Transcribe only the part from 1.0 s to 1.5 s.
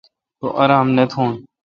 تھون۔